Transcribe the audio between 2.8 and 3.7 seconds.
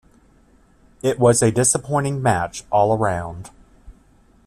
round.